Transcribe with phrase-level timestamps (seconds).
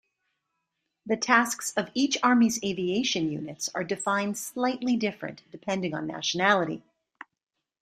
[1.05, 6.81] The tasks of each army's aviation units are defined slightly different, depending on nationality.